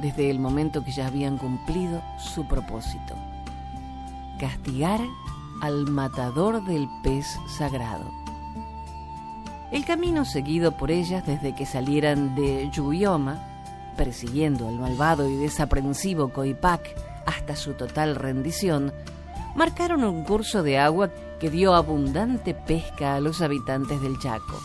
desde 0.00 0.30
el 0.30 0.38
momento 0.38 0.84
que 0.84 0.92
ya 0.92 1.06
habían 1.06 1.38
cumplido 1.38 2.02
su 2.18 2.46
propósito, 2.46 3.14
castigar 4.38 5.00
al 5.60 5.88
matador 5.90 6.64
del 6.64 6.88
pez 7.02 7.26
sagrado. 7.48 8.10
El 9.72 9.84
camino 9.84 10.24
seguido 10.24 10.76
por 10.76 10.90
ellas 10.90 11.26
desde 11.26 11.54
que 11.54 11.66
salieran 11.66 12.34
de 12.36 12.70
Yuyoma, 12.70 13.42
persiguiendo 13.96 14.68
al 14.68 14.78
malvado 14.78 15.28
y 15.28 15.36
desaprensivo 15.36 16.28
Coipac 16.28 16.94
hasta 17.26 17.56
su 17.56 17.72
total 17.72 18.14
rendición, 18.14 18.92
marcaron 19.54 20.04
un 20.04 20.24
curso 20.24 20.62
de 20.62 20.78
agua 20.78 21.10
que 21.42 21.50
dio 21.50 21.74
abundante 21.74 22.54
pesca 22.54 23.16
a 23.16 23.20
los 23.20 23.40
habitantes 23.40 24.00
del 24.00 24.16
Chaco. 24.20 24.60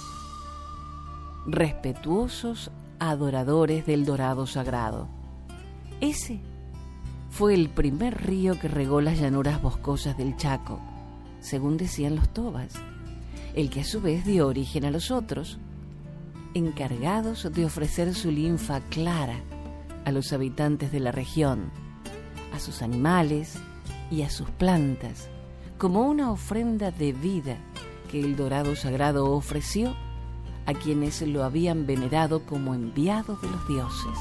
Respetuosos 1.47 2.69
adoradores 2.99 3.87
del 3.87 4.05
dorado 4.05 4.45
sagrado. 4.45 5.07
Ese 6.01 6.39
fue 7.31 7.55
el 7.55 7.69
primer 7.69 8.23
río 8.27 8.59
que 8.59 8.67
regó 8.67 9.01
las 9.01 9.19
llanuras 9.19 9.59
boscosas 9.59 10.19
del 10.19 10.37
Chaco, 10.37 10.79
según 11.39 11.77
decían 11.77 12.15
los 12.15 12.29
tobas, 12.29 12.75
el 13.55 13.71
que 13.71 13.81
a 13.81 13.83
su 13.83 13.99
vez 13.99 14.23
dio 14.23 14.45
origen 14.45 14.85
a 14.85 14.91
los 14.91 15.09
otros, 15.09 15.57
encargados 16.53 17.51
de 17.51 17.65
ofrecer 17.65 18.13
su 18.13 18.29
linfa 18.29 18.81
clara 18.81 19.39
a 20.05 20.11
los 20.11 20.31
habitantes 20.31 20.91
de 20.91 20.99
la 20.99 21.11
región, 21.11 21.71
a 22.53 22.59
sus 22.59 22.83
animales, 22.83 23.57
y 24.11 24.21
a 24.21 24.29
sus 24.29 24.49
plantas 24.51 25.27
como 25.77 26.01
una 26.01 26.31
ofrenda 26.31 26.91
de 26.91 27.13
vida 27.13 27.57
que 28.09 28.19
el 28.19 28.35
dorado 28.35 28.75
sagrado 28.75 29.31
ofreció 29.31 29.95
a 30.65 30.73
quienes 30.73 31.21
lo 31.21 31.43
habían 31.43 31.85
venerado 31.85 32.45
como 32.45 32.73
enviado 32.73 33.37
de 33.37 33.49
los 33.49 33.67
dioses. 33.67 34.19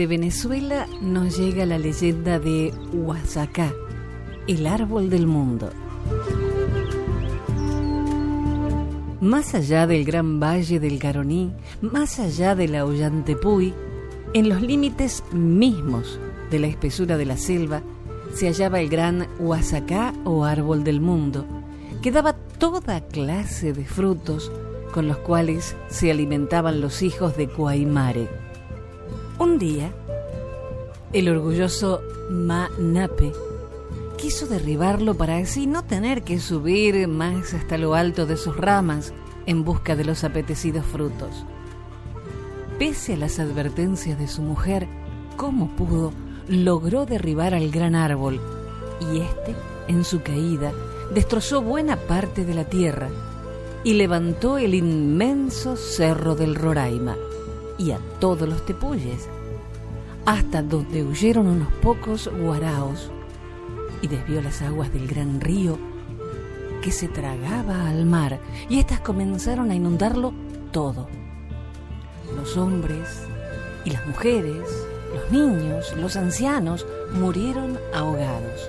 Desde 0.00 0.16
Venezuela 0.16 0.86
nos 1.02 1.36
llega 1.36 1.66
la 1.66 1.76
leyenda 1.76 2.38
de 2.38 2.72
Huasacá, 2.90 3.70
el 4.46 4.66
árbol 4.66 5.10
del 5.10 5.26
mundo. 5.26 5.70
Más 9.20 9.54
allá 9.54 9.86
del 9.86 10.06
gran 10.06 10.40
valle 10.40 10.80
del 10.80 10.98
Garoní, 10.98 11.52
más 11.82 12.18
allá 12.18 12.54
de 12.54 12.68
la 12.68 12.86
Ollantepui, 12.86 13.74
en 14.32 14.48
los 14.48 14.62
límites 14.62 15.22
mismos 15.32 16.18
de 16.50 16.60
la 16.60 16.68
espesura 16.68 17.18
de 17.18 17.26
la 17.26 17.36
selva, 17.36 17.82
se 18.32 18.46
hallaba 18.46 18.80
el 18.80 18.88
gran 18.88 19.28
Huasacá 19.38 20.14
o 20.24 20.46
árbol 20.46 20.82
del 20.82 21.02
mundo, 21.02 21.44
que 22.00 22.10
daba 22.10 22.32
toda 22.32 23.06
clase 23.06 23.74
de 23.74 23.84
frutos 23.84 24.50
con 24.94 25.08
los 25.08 25.18
cuales 25.18 25.76
se 25.88 26.10
alimentaban 26.10 26.80
los 26.80 27.02
hijos 27.02 27.36
de 27.36 27.48
Cuaymare 27.48 28.39
un 29.40 29.58
día, 29.58 29.90
el 31.14 31.30
orgulloso 31.30 32.02
Manape 32.28 33.32
quiso 34.18 34.46
derribarlo 34.46 35.14
para 35.14 35.38
así 35.38 35.66
no 35.66 35.82
tener 35.82 36.24
que 36.24 36.38
subir 36.38 37.08
más 37.08 37.54
hasta 37.54 37.78
lo 37.78 37.94
alto 37.94 38.26
de 38.26 38.36
sus 38.36 38.54
ramas 38.54 39.14
en 39.46 39.64
busca 39.64 39.96
de 39.96 40.04
los 40.04 40.24
apetecidos 40.24 40.84
frutos. 40.84 41.46
Pese 42.78 43.14
a 43.14 43.16
las 43.16 43.38
advertencias 43.38 44.18
de 44.18 44.28
su 44.28 44.42
mujer, 44.42 44.86
como 45.38 45.74
pudo, 45.74 46.12
logró 46.46 47.06
derribar 47.06 47.54
al 47.54 47.70
gran 47.70 47.94
árbol 47.94 48.42
y 49.10 49.20
éste, 49.20 49.54
en 49.88 50.04
su 50.04 50.20
caída, 50.20 50.70
destrozó 51.14 51.62
buena 51.62 51.96
parte 51.96 52.44
de 52.44 52.52
la 52.52 52.64
tierra 52.64 53.08
y 53.84 53.94
levantó 53.94 54.58
el 54.58 54.74
inmenso 54.74 55.76
cerro 55.76 56.34
del 56.34 56.54
Roraima 56.54 57.16
y 57.80 57.92
a 57.92 57.98
todos 58.20 58.46
los 58.46 58.66
tepuyes, 58.66 59.26
hasta 60.26 60.62
donde 60.62 61.02
huyeron 61.02 61.46
unos 61.46 61.72
pocos 61.80 62.28
guaraos 62.28 63.10
y 64.02 64.08
desvió 64.08 64.42
las 64.42 64.60
aguas 64.60 64.92
del 64.92 65.08
gran 65.08 65.40
río 65.40 65.78
que 66.82 66.92
se 66.92 67.08
tragaba 67.08 67.88
al 67.88 68.04
mar 68.04 68.38
y 68.68 68.80
éstas 68.80 69.00
comenzaron 69.00 69.70
a 69.70 69.74
inundarlo 69.74 70.34
todo. 70.72 71.08
Los 72.36 72.58
hombres 72.58 73.26
y 73.86 73.90
las 73.90 74.06
mujeres, 74.06 74.68
los 75.14 75.32
niños, 75.32 75.96
los 75.96 76.16
ancianos 76.16 76.86
murieron 77.14 77.78
ahogados. 77.94 78.68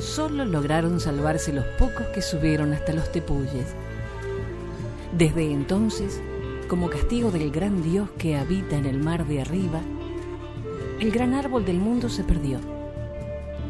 Solo 0.00 0.44
lograron 0.44 1.00
salvarse 1.00 1.50
los 1.50 1.64
pocos 1.78 2.06
que 2.14 2.20
subieron 2.20 2.74
hasta 2.74 2.92
los 2.92 3.10
tepuyes. 3.10 3.74
Desde 5.16 5.50
entonces, 5.50 6.20
como 6.68 6.90
castigo 6.90 7.30
del 7.30 7.50
gran 7.50 7.82
Dios 7.82 8.10
que 8.18 8.36
habita 8.36 8.76
en 8.76 8.84
el 8.84 8.98
mar 8.98 9.26
de 9.26 9.40
arriba, 9.40 9.80
el 11.00 11.10
gran 11.10 11.34
árbol 11.34 11.64
del 11.64 11.78
mundo 11.78 12.10
se 12.10 12.24
perdió 12.24 12.60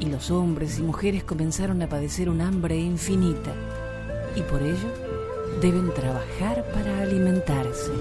y 0.01 0.07
los 0.07 0.31
hombres 0.31 0.79
y 0.79 0.83
mujeres 0.83 1.23
comenzaron 1.23 1.81
a 1.83 1.89
padecer 1.89 2.29
un 2.29 2.41
hambre 2.41 2.77
infinita 2.77 3.55
y 4.35 4.43
por 4.43 4.63
ello 4.63 4.93
deben 5.61 5.95
trabajar 5.95 6.65
para 6.73 7.03
alimentarse. 7.03 7.93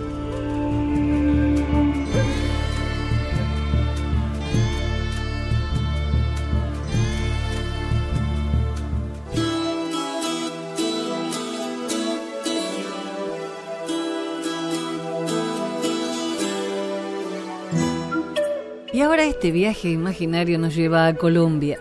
Este 19.28 19.52
viaje 19.52 19.90
imaginario 19.90 20.58
nos 20.58 20.74
lleva 20.76 21.08
a 21.08 21.16
Colombia, 21.16 21.80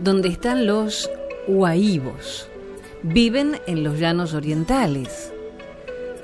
donde 0.00 0.28
están 0.28 0.66
los 0.66 1.10
huaíbos. 1.46 2.48
Viven 3.02 3.60
en 3.66 3.84
los 3.84 3.98
llanos 3.98 4.32
orientales. 4.32 5.32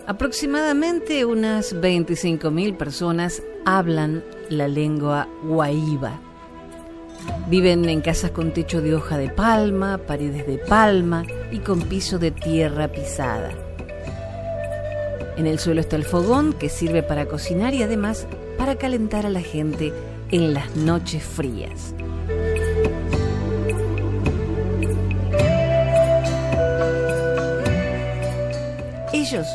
Aproximadamente 0.06 1.24
unas 1.24 1.74
25.000 1.74 2.76
personas 2.76 3.42
hablan 3.66 4.24
la 4.48 4.66
lengua 4.66 5.28
huaíba. 5.44 6.20
Viven 7.48 7.88
en 7.88 8.00
casas 8.00 8.30
con 8.30 8.52
techo 8.52 8.80
de 8.80 8.94
hoja 8.94 9.18
de 9.18 9.28
palma, 9.28 9.98
paredes 9.98 10.46
de 10.46 10.58
palma 10.58 11.24
y 11.52 11.58
con 11.58 11.82
piso 11.82 12.18
de 12.18 12.30
tierra 12.30 12.88
pisada. 12.88 13.50
En 15.36 15.46
el 15.46 15.58
suelo 15.58 15.80
está 15.80 15.96
el 15.96 16.04
fogón 16.04 16.52
que 16.52 16.68
sirve 16.68 17.02
para 17.02 17.26
cocinar 17.26 17.74
y 17.74 17.82
además 17.82 18.26
para 18.56 18.76
calentar 18.76 19.26
a 19.26 19.30
la 19.30 19.42
gente 19.42 19.92
en 20.34 20.52
las 20.52 20.74
noches 20.74 21.22
frías. 21.22 21.94
Ellos 29.12 29.46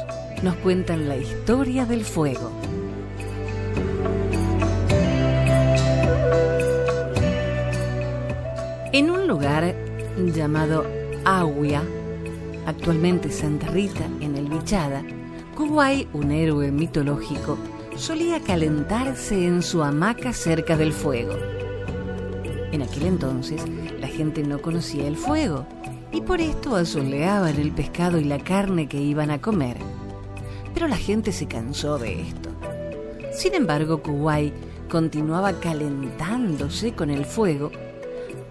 nos 0.41 0.55
cuentan 0.55 1.09
la 1.09 1.17
historia 1.17 1.85
del 1.85 2.05
fuego. 2.05 2.49
En 8.93 9.11
un 9.11 9.27
lugar 9.27 9.75
llamado 10.33 10.85
Agua, 11.25 11.83
actualmente 12.65 13.31
Santa 13.31 13.67
Rita 13.67 14.05
en 14.21 14.37
el 14.37 14.47
Bichada, 14.47 15.03
Kuwai, 15.57 16.07
un 16.13 16.31
héroe 16.31 16.71
mitológico, 16.71 17.57
solía 17.99 18.39
calentarse 18.39 19.45
en 19.45 19.62
su 19.62 19.83
hamaca 19.83 20.31
cerca 20.31 20.77
del 20.77 20.93
fuego. 20.93 21.33
En 22.71 22.81
aquel 22.81 23.05
entonces 23.05 23.62
la 23.99 24.07
gente 24.07 24.41
no 24.41 24.62
conocía 24.62 25.05
el 25.05 25.17
fuego 25.17 25.67
y 26.13 26.21
por 26.21 26.39
esto 26.39 26.77
asoleaban 26.77 27.59
el 27.59 27.71
pescado 27.71 28.17
y 28.17 28.23
la 28.23 28.39
carne 28.39 28.88
que 28.88 29.01
iban 29.01 29.31
a 29.31 29.41
comer. 29.41 29.75
Pero 30.73 30.88
la 30.88 30.95
gente 30.95 31.33
se 31.33 31.47
cansó 31.47 31.97
de 31.97 32.21
esto. 32.21 32.49
Sin 33.33 33.53
embargo, 33.53 34.01
Kuwait 34.01 34.53
continuaba 34.89 35.59
calentándose 35.59 36.93
con 36.93 37.09
el 37.09 37.25
fuego, 37.25 37.69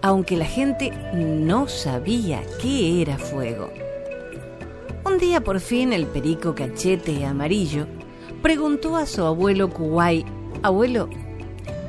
aunque 0.03 0.37
la 0.37 0.45
gente 0.45 0.91
no 1.13 1.67
sabía 1.67 2.43
qué 2.61 3.01
era 3.01 3.17
fuego. 3.17 3.71
Un 5.05 5.17
día 5.17 5.41
por 5.41 5.59
fin 5.59 5.91
el 5.91 6.05
perico 6.05 6.53
cachete 6.53 7.25
amarillo 7.25 7.87
preguntó 8.41 8.95
a 8.95 9.05
su 9.05 9.23
abuelo 9.23 9.69
Kuwai, 9.69 10.25
abuelo, 10.63 11.09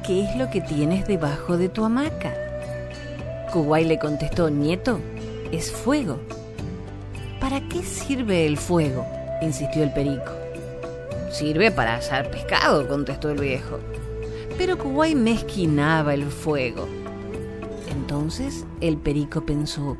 ¿qué 0.06 0.24
es 0.24 0.36
lo 0.36 0.50
que 0.50 0.60
tienes 0.60 1.06
debajo 1.06 1.56
de 1.56 1.68
tu 1.68 1.84
hamaca? 1.84 2.34
Kuwai 3.52 3.84
le 3.84 3.98
contestó, 3.98 4.50
nieto, 4.50 4.98
es 5.52 5.70
fuego. 5.70 6.18
¿Para 7.40 7.60
qué 7.68 7.82
sirve 7.82 8.46
el 8.46 8.56
fuego? 8.56 9.06
insistió 9.42 9.82
el 9.82 9.92
perico. 9.92 10.32
Sirve 11.30 11.70
para 11.70 11.96
asar 11.96 12.30
pescado, 12.30 12.86
contestó 12.88 13.30
el 13.30 13.40
viejo. 13.40 13.78
Pero 14.58 14.76
Kuwai 14.76 15.14
mezquinaba 15.14 16.14
el 16.14 16.24
fuego. 16.24 16.86
Entonces 17.90 18.66
el 18.80 18.96
perico 18.98 19.46
pensó, 19.46 19.96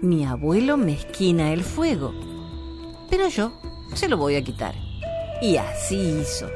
mi 0.00 0.24
abuelo 0.24 0.76
mezquina 0.76 1.52
el 1.52 1.62
fuego, 1.62 2.12
pero 3.08 3.28
yo 3.28 3.52
se 3.94 4.08
lo 4.08 4.16
voy 4.16 4.36
a 4.36 4.44
quitar. 4.44 4.81
Y 5.42 5.56
así 5.56 6.20
hizo. 6.20 6.48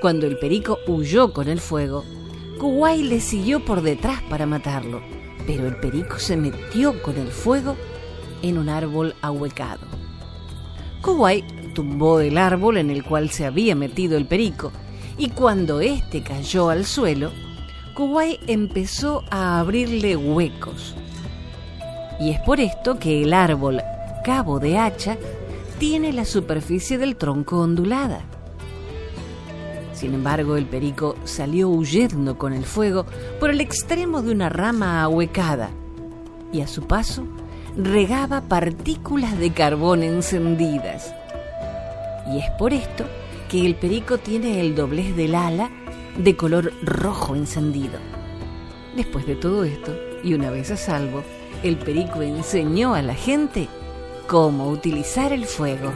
Cuando 0.00 0.26
el 0.26 0.38
perico 0.38 0.78
huyó 0.86 1.34
con 1.34 1.48
el 1.48 1.60
fuego, 1.60 2.02
Kuwai 2.58 3.02
le 3.02 3.20
siguió 3.20 3.62
por 3.62 3.82
detrás 3.82 4.22
para 4.22 4.46
matarlo, 4.46 5.02
pero 5.46 5.68
el 5.68 5.76
perico 5.76 6.18
se 6.18 6.38
metió 6.38 7.02
con 7.02 7.18
el 7.18 7.28
fuego 7.28 7.76
en 8.40 8.56
un 8.56 8.70
árbol 8.70 9.14
ahuecado. 9.20 9.86
Kuwai 11.02 11.44
tumbó 11.74 12.20
el 12.20 12.38
árbol 12.38 12.78
en 12.78 12.88
el 12.88 13.04
cual 13.04 13.28
se 13.28 13.44
había 13.44 13.74
metido 13.74 14.16
el 14.16 14.24
perico, 14.24 14.72
y 15.18 15.28
cuando 15.28 15.82
éste 15.82 16.22
cayó 16.22 16.70
al 16.70 16.86
suelo, 16.86 17.32
Kuwai 17.94 18.40
empezó 18.46 19.24
a 19.30 19.60
abrirle 19.60 20.16
huecos. 20.16 20.94
Y 22.18 22.30
es 22.30 22.40
por 22.40 22.60
esto 22.60 22.98
que 22.98 23.24
el 23.24 23.34
árbol 23.34 23.82
cabo 24.24 24.58
de 24.58 24.78
hacha 24.78 25.18
tiene 25.86 26.14
la 26.14 26.24
superficie 26.24 26.96
del 26.96 27.16
tronco 27.16 27.60
ondulada. 27.60 28.22
Sin 29.92 30.14
embargo, 30.14 30.56
el 30.56 30.64
perico 30.64 31.14
salió 31.24 31.68
huyendo 31.68 32.38
con 32.38 32.54
el 32.54 32.64
fuego 32.64 33.04
por 33.38 33.50
el 33.50 33.60
extremo 33.60 34.22
de 34.22 34.32
una 34.32 34.48
rama 34.48 35.02
ahuecada 35.02 35.68
y 36.54 36.62
a 36.62 36.68
su 36.68 36.86
paso 36.86 37.26
regaba 37.76 38.40
partículas 38.40 39.38
de 39.38 39.52
carbón 39.52 40.02
encendidas. 40.02 41.14
Y 42.32 42.38
es 42.38 42.50
por 42.58 42.72
esto 42.72 43.04
que 43.50 43.66
el 43.66 43.74
perico 43.74 44.16
tiene 44.16 44.62
el 44.62 44.74
doblez 44.74 45.14
del 45.14 45.34
ala 45.34 45.70
de 46.16 46.34
color 46.34 46.72
rojo 46.82 47.36
encendido. 47.36 47.98
Después 48.96 49.26
de 49.26 49.36
todo 49.36 49.64
esto, 49.64 49.94
y 50.22 50.32
una 50.32 50.50
vez 50.50 50.70
a 50.70 50.78
salvo, 50.78 51.22
el 51.62 51.76
perico 51.76 52.22
enseñó 52.22 52.94
a 52.94 53.02
la 53.02 53.14
gente 53.14 53.68
cómo 54.26 54.68
utilizar 54.68 55.32
el 55.32 55.46
fuego. 55.46 55.92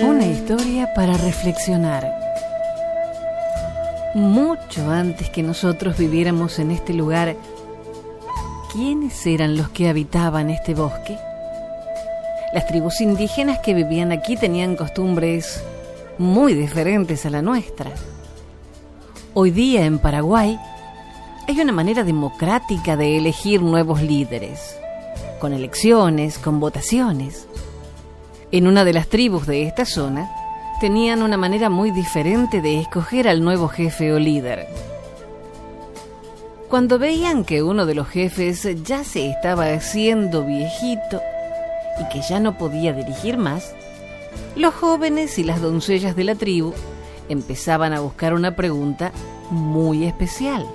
Una 0.00 0.26
historia 0.26 0.92
para 0.94 1.16
reflexionar. 1.16 2.08
Mucho 4.14 4.90
antes 4.90 5.30
que 5.30 5.42
nosotros 5.42 5.98
viviéramos 5.98 6.58
en 6.58 6.70
este 6.70 6.94
lugar, 6.94 7.36
¿quiénes 8.78 9.26
eran 9.26 9.56
los 9.56 9.70
que 9.70 9.88
habitaban 9.88 10.50
este 10.50 10.72
bosque? 10.72 11.18
Las 12.54 12.68
tribus 12.68 13.00
indígenas 13.00 13.58
que 13.58 13.74
vivían 13.74 14.12
aquí 14.12 14.36
tenían 14.36 14.76
costumbres 14.76 15.64
muy 16.16 16.54
diferentes 16.54 17.26
a 17.26 17.30
la 17.30 17.42
nuestra. 17.42 17.90
Hoy 19.34 19.50
día 19.50 19.84
en 19.84 19.98
Paraguay 19.98 20.56
hay 21.48 21.60
una 21.60 21.72
manera 21.72 22.04
democrática 22.04 22.96
de 22.96 23.18
elegir 23.18 23.62
nuevos 23.62 24.00
líderes, 24.00 24.78
con 25.40 25.52
elecciones, 25.52 26.38
con 26.38 26.60
votaciones. 26.60 27.48
En 28.52 28.68
una 28.68 28.84
de 28.84 28.92
las 28.92 29.08
tribus 29.08 29.48
de 29.48 29.64
esta 29.64 29.86
zona, 29.86 30.30
tenían 30.80 31.22
una 31.22 31.36
manera 31.36 31.68
muy 31.68 31.90
diferente 31.90 32.62
de 32.62 32.78
escoger 32.78 33.26
al 33.26 33.42
nuevo 33.42 33.66
jefe 33.66 34.12
o 34.12 34.20
líder. 34.20 34.68
Cuando 36.68 36.98
veían 36.98 37.44
que 37.44 37.62
uno 37.62 37.86
de 37.86 37.94
los 37.94 38.08
jefes 38.08 38.68
ya 38.84 39.02
se 39.02 39.30
estaba 39.30 39.72
haciendo 39.72 40.44
viejito 40.44 41.22
y 41.98 42.08
que 42.12 42.20
ya 42.20 42.40
no 42.40 42.58
podía 42.58 42.92
dirigir 42.92 43.38
más, 43.38 43.74
los 44.54 44.74
jóvenes 44.74 45.38
y 45.38 45.44
las 45.44 45.62
doncellas 45.62 46.14
de 46.14 46.24
la 46.24 46.34
tribu 46.34 46.74
empezaban 47.30 47.94
a 47.94 48.00
buscar 48.00 48.34
una 48.34 48.54
pregunta 48.54 49.12
muy 49.50 50.04
especial. 50.04 50.66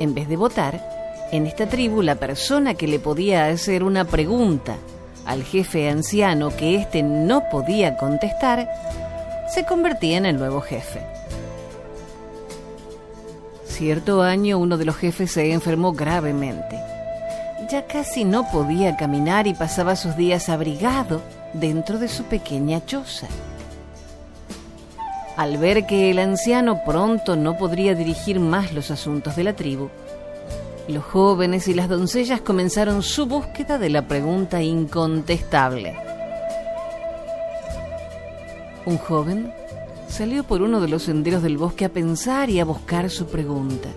En 0.00 0.12
vez 0.12 0.28
de 0.28 0.36
votar, 0.36 0.84
en 1.30 1.46
esta 1.46 1.68
tribu 1.68 2.02
la 2.02 2.16
persona 2.16 2.74
que 2.74 2.88
le 2.88 2.98
podía 2.98 3.46
hacer 3.46 3.84
una 3.84 4.04
pregunta 4.04 4.76
al 5.24 5.44
jefe 5.44 5.88
anciano 5.88 6.50
que 6.56 6.74
éste 6.74 7.04
no 7.04 7.44
podía 7.48 7.96
contestar, 7.96 8.68
se 9.54 9.64
convertía 9.64 10.16
en 10.16 10.26
el 10.26 10.36
nuevo 10.36 10.60
jefe. 10.60 11.00
Cierto 13.82 14.22
año 14.22 14.58
uno 14.58 14.78
de 14.78 14.84
los 14.84 14.94
jefes 14.94 15.32
se 15.32 15.52
enfermó 15.52 15.92
gravemente. 15.92 16.78
Ya 17.68 17.84
casi 17.88 18.24
no 18.24 18.48
podía 18.48 18.96
caminar 18.96 19.48
y 19.48 19.54
pasaba 19.54 19.96
sus 19.96 20.16
días 20.16 20.48
abrigado 20.48 21.20
dentro 21.52 21.98
de 21.98 22.06
su 22.06 22.22
pequeña 22.22 22.86
choza. 22.86 23.26
Al 25.36 25.58
ver 25.58 25.84
que 25.84 26.12
el 26.12 26.20
anciano 26.20 26.84
pronto 26.84 27.34
no 27.34 27.58
podría 27.58 27.96
dirigir 27.96 28.38
más 28.38 28.72
los 28.72 28.92
asuntos 28.92 29.34
de 29.34 29.42
la 29.42 29.54
tribu, 29.54 29.90
los 30.86 31.02
jóvenes 31.02 31.66
y 31.66 31.74
las 31.74 31.88
doncellas 31.88 32.40
comenzaron 32.40 33.02
su 33.02 33.26
búsqueda 33.26 33.78
de 33.78 33.90
la 33.90 34.06
pregunta 34.06 34.62
incontestable. 34.62 35.96
Un 38.86 38.96
joven 38.98 39.52
salió 40.12 40.44
por 40.44 40.60
uno 40.60 40.82
de 40.82 40.88
los 40.88 41.04
senderos 41.04 41.42
del 41.42 41.56
bosque 41.56 41.86
a 41.86 41.88
pensar 41.88 42.50
y 42.50 42.60
a 42.60 42.66
buscar 42.66 43.08
su 43.08 43.26
pregunta. 43.26 43.88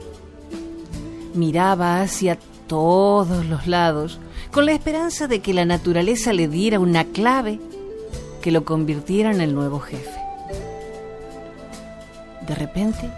Miraba 1.33 1.99
hacia 1.99 2.37
todos 2.67 3.45
los 3.45 3.67
lados 3.67 4.17
con 4.49 4.65
la 4.65 4.71
esperanza 4.71 5.27
de 5.27 5.41
que 5.41 5.53
la 5.53 5.65
naturaleza 5.65 6.31
le 6.31 6.47
diera 6.47 6.79
una 6.79 7.03
clave 7.03 7.59
que 8.41 8.51
lo 8.51 8.63
convirtiera 8.63 9.29
en 9.29 9.41
el 9.41 9.53
nuevo 9.53 9.81
jefe. 9.81 10.17
De 12.47 12.55
repente, 12.55 13.09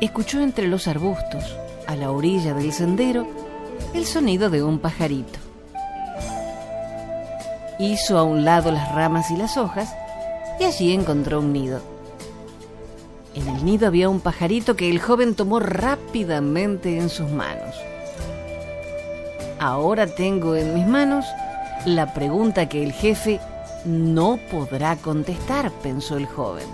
escuchó 0.00 0.40
entre 0.40 0.68
los 0.68 0.86
arbustos 0.86 1.56
a 1.88 1.96
la 1.96 2.12
orilla 2.12 2.54
del 2.54 2.72
sendero 2.72 3.26
el 3.94 4.06
sonido 4.06 4.48
de 4.48 4.62
un 4.62 4.78
pajarito. 4.78 5.40
Hizo 7.80 8.16
a 8.16 8.22
un 8.22 8.44
lado 8.44 8.70
las 8.70 8.94
ramas 8.94 9.28
y 9.32 9.36
las 9.36 9.56
hojas 9.56 9.92
y 10.60 10.64
allí 10.64 10.92
encontró 10.92 11.40
un 11.40 11.52
nido. 11.52 11.91
En 13.34 13.48
el 13.48 13.64
nido 13.64 13.86
había 13.86 14.08
un 14.08 14.20
pajarito 14.20 14.76
que 14.76 14.90
el 14.90 15.00
joven 15.00 15.34
tomó 15.34 15.58
rápidamente 15.60 16.98
en 16.98 17.08
sus 17.08 17.30
manos. 17.30 17.74
Ahora 19.58 20.06
tengo 20.06 20.56
en 20.56 20.74
mis 20.74 20.86
manos 20.86 21.24
la 21.86 22.12
pregunta 22.14 22.68
que 22.68 22.82
el 22.82 22.92
jefe 22.92 23.40
no 23.84 24.38
podrá 24.50 24.96
contestar, 24.96 25.70
pensó 25.82 26.16
el 26.16 26.26
joven. 26.26 26.66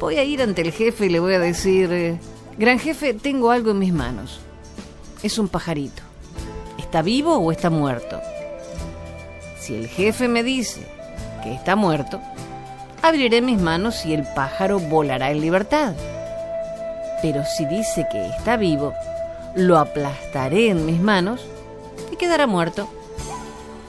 Voy 0.00 0.16
a 0.16 0.24
ir 0.24 0.42
ante 0.42 0.62
el 0.62 0.72
jefe 0.72 1.06
y 1.06 1.08
le 1.10 1.20
voy 1.20 1.34
a 1.34 1.38
decir, 1.38 1.92
eh, 1.92 2.18
Gran 2.60 2.78
jefe, 2.78 3.14
tengo 3.14 3.50
algo 3.50 3.70
en 3.70 3.78
mis 3.78 3.92
manos. 3.94 4.38
Es 5.22 5.38
un 5.38 5.48
pajarito. 5.48 6.02
¿Está 6.76 7.00
vivo 7.00 7.36
o 7.36 7.52
está 7.52 7.70
muerto? 7.70 8.20
Si 9.58 9.74
el 9.74 9.88
jefe 9.88 10.28
me 10.28 10.42
dice 10.42 10.86
que 11.42 11.54
está 11.54 11.74
muerto, 11.74 12.20
abriré 13.02 13.42
mis 13.42 13.60
manos 13.60 14.04
y 14.04 14.14
el 14.14 14.24
pájaro 14.34 14.78
volará 14.78 15.30
en 15.30 15.40
libertad. 15.40 15.94
Pero 17.22 17.44
si 17.44 17.66
dice 17.66 18.06
que 18.10 18.26
está 18.26 18.56
vivo, 18.56 18.94
lo 19.54 19.78
aplastaré 19.78 20.70
en 20.70 20.86
mis 20.86 21.00
manos 21.00 21.44
y 22.12 22.16
quedará 22.16 22.46
muerto. 22.46 22.88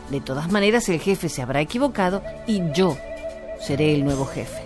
De 0.10 0.20
todas 0.20 0.52
maneras, 0.52 0.90
el 0.90 1.00
jefe 1.00 1.30
se 1.30 1.42
habrá 1.42 1.62
equivocado 1.62 2.22
y 2.46 2.62
yo 2.74 2.98
seré 3.60 3.94
el 3.94 4.04
nuevo 4.04 4.26
jefe. 4.26 4.62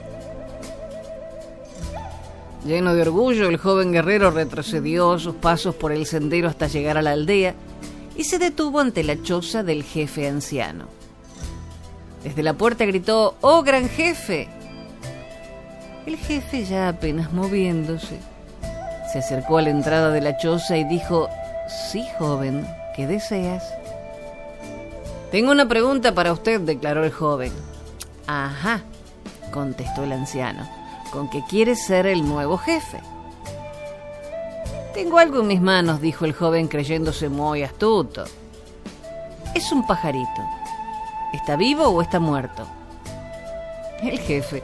Lleno 2.66 2.96
de 2.96 3.04
orgullo, 3.04 3.48
el 3.48 3.58
joven 3.58 3.92
guerrero 3.92 4.32
retrocedió 4.32 5.20
sus 5.20 5.36
pasos 5.36 5.76
por 5.76 5.92
el 5.92 6.08
sendero 6.08 6.48
hasta 6.48 6.66
llegar 6.68 6.98
a 6.98 7.04
la 7.04 7.12
aldea 7.12 7.54
y 8.16 8.24
se 8.24 8.40
detuvo 8.40 8.80
ante 8.80 9.04
la 9.04 9.22
choza 9.22 9.62
del 9.62 9.84
jefe 9.84 10.28
anciano. 10.28 10.88
Desde 12.26 12.42
la 12.42 12.56
puerta 12.56 12.86
gritó, 12.86 13.36
¡Oh, 13.42 13.62
gran 13.62 13.88
jefe! 13.88 14.50
El 16.08 16.18
jefe, 16.18 16.66
ya 16.66 16.90
apenas 16.90 17.32
moviéndose, 17.32 18.18
se 19.14 19.20
acercó 19.20 19.60
a 19.60 19.62
la 19.62 19.70
entrada 19.70 20.10
de 20.10 20.22
la 20.22 20.36
choza 20.36 20.76
y 20.76 20.86
dijo, 20.86 21.30
Sí, 21.70 22.04
joven, 22.18 22.68
¿qué 22.96 23.06
deseas? 23.06 23.64
Tengo 25.30 25.52
una 25.52 25.68
pregunta 25.68 26.16
para 26.16 26.34
usted, 26.34 26.62
declaró 26.62 27.04
el 27.04 27.12
joven. 27.12 27.52
Ajá, 28.26 28.82
contestó 29.52 30.04
el 30.04 30.14
anciano 30.14 30.68
con 31.12 31.30
que 31.30 31.44
quiere 31.44 31.76
ser 31.76 32.08
el 32.08 32.28
nuevo 32.28 32.58
jefe. 32.58 33.00
Tengo 34.96 35.20
algo 35.20 35.42
en 35.42 35.48
mis 35.48 35.62
manos, 35.62 36.02
dijo 36.02 36.26
el 36.26 36.34
joven 36.34 36.68
creyéndose 36.68 37.30
muy 37.30 37.62
astuto. 37.62 38.24
Es 39.54 39.72
un 39.72 39.86
pajarito. 39.86 40.65
¿Está 41.36 41.58
vivo 41.58 41.90
o 41.90 42.02
está 42.02 42.22
muerto? 42.22 42.66
El 44.02 44.20
jefe 44.20 44.64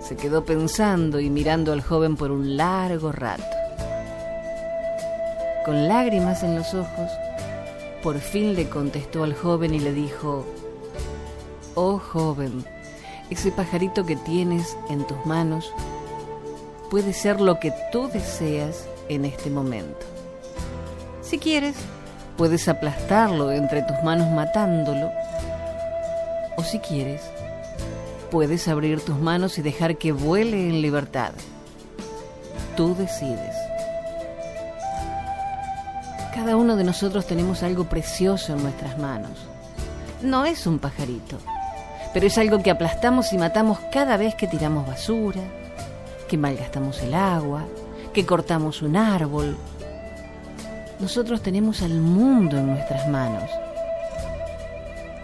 se 0.00 0.16
quedó 0.16 0.42
pensando 0.42 1.20
y 1.20 1.28
mirando 1.28 1.70
al 1.70 1.82
joven 1.82 2.16
por 2.16 2.30
un 2.30 2.56
largo 2.56 3.12
rato. 3.12 3.44
Con 5.66 5.86
lágrimas 5.86 6.42
en 6.42 6.56
los 6.56 6.72
ojos, 6.72 7.10
por 8.02 8.20
fin 8.20 8.54
le 8.54 8.70
contestó 8.70 9.22
al 9.22 9.34
joven 9.34 9.74
y 9.74 9.80
le 9.80 9.92
dijo, 9.92 10.46
Oh 11.74 11.98
joven, 11.98 12.64
ese 13.28 13.52
pajarito 13.52 14.06
que 14.06 14.16
tienes 14.16 14.78
en 14.88 15.06
tus 15.06 15.26
manos 15.26 15.70
puede 16.90 17.12
ser 17.12 17.38
lo 17.38 17.60
que 17.60 17.70
tú 17.92 18.08
deseas 18.08 18.88
en 19.10 19.26
este 19.26 19.50
momento. 19.50 20.06
Si 21.20 21.38
quieres, 21.38 21.76
puedes 22.38 22.66
aplastarlo 22.66 23.52
entre 23.52 23.82
tus 23.82 24.02
manos 24.02 24.30
matándolo. 24.30 25.17
O 26.58 26.62
si 26.62 26.78
quieres, 26.80 27.22
puedes 28.30 28.68
abrir 28.68 29.00
tus 29.00 29.18
manos 29.18 29.56
y 29.56 29.62
dejar 29.62 29.96
que 29.96 30.12
vuele 30.12 30.68
en 30.68 30.82
libertad. 30.82 31.32
Tú 32.76 32.94
decides. 32.94 33.56
Cada 36.34 36.56
uno 36.56 36.76
de 36.76 36.84
nosotros 36.84 37.26
tenemos 37.26 37.62
algo 37.62 37.84
precioso 37.84 38.52
en 38.52 38.62
nuestras 38.62 38.98
manos. 38.98 39.32
No 40.20 40.44
es 40.44 40.66
un 40.66 40.78
pajarito 40.78 41.38
pero 42.12 42.26
es 42.26 42.38
algo 42.38 42.62
que 42.62 42.70
aplastamos 42.70 43.32
y 43.32 43.38
matamos 43.38 43.78
cada 43.92 44.16
vez 44.16 44.34
que 44.34 44.46
tiramos 44.46 44.86
basura, 44.86 45.42
que 46.28 46.38
malgastamos 46.38 47.02
el 47.02 47.14
agua, 47.14 47.64
que 48.12 48.24
cortamos 48.24 48.82
un 48.82 48.96
árbol. 48.96 49.56
Nosotros 51.00 51.42
tenemos 51.42 51.82
al 51.82 52.00
mundo 52.00 52.58
en 52.58 52.68
nuestras 52.68 53.08
manos. 53.08 53.48